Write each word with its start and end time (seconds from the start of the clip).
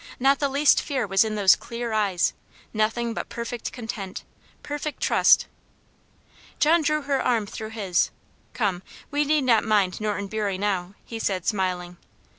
Not 0.19 0.39
the 0.39 0.49
least 0.49 0.81
fear 0.81 1.05
was 1.05 1.23
in 1.23 1.35
those 1.35 1.55
clear 1.55 1.93
eyes. 1.93 2.33
Nothing 2.73 3.13
but 3.13 3.29
perfect 3.29 3.71
content 3.71 4.23
perfect 4.63 4.99
trust. 4.99 5.45
John 6.57 6.81
drew 6.81 7.03
her 7.03 7.21
arm 7.21 7.45
through 7.45 7.69
his. 7.69 8.09
"Come, 8.55 8.81
we 9.11 9.25
need 9.25 9.43
not 9.43 9.63
mind 9.63 10.01
Norton 10.01 10.25
Bury 10.25 10.57
now," 10.57 10.95
he 11.05 11.19
said, 11.19 11.45
smiling. 11.45 11.97